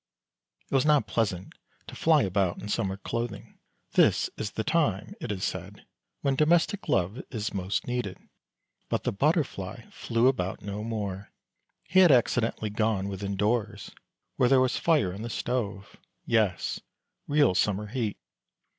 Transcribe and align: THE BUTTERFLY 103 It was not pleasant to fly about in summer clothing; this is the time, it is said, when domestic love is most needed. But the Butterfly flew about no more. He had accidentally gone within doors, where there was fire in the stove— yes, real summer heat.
THE 0.69 0.77
BUTTERFLY 0.77 0.87
103 0.93 0.95
It 0.95 0.95
was 0.95 0.95
not 0.95 1.13
pleasant 1.13 1.57
to 1.85 1.95
fly 1.95 2.23
about 2.23 2.59
in 2.59 2.69
summer 2.69 2.97
clothing; 2.97 3.59
this 3.91 4.31
is 4.35 4.49
the 4.53 4.63
time, 4.63 5.13
it 5.21 5.31
is 5.31 5.43
said, 5.43 5.85
when 6.21 6.35
domestic 6.35 6.89
love 6.89 7.21
is 7.29 7.53
most 7.53 7.85
needed. 7.85 8.17
But 8.89 9.03
the 9.03 9.11
Butterfly 9.11 9.83
flew 9.91 10.27
about 10.27 10.63
no 10.63 10.83
more. 10.83 11.29
He 11.83 11.99
had 11.99 12.11
accidentally 12.11 12.71
gone 12.71 13.09
within 13.09 13.35
doors, 13.35 13.91
where 14.37 14.49
there 14.49 14.59
was 14.59 14.75
fire 14.75 15.11
in 15.13 15.21
the 15.21 15.29
stove— 15.29 15.97
yes, 16.25 16.79
real 17.27 17.53
summer 17.53 17.85
heat. 17.85 18.17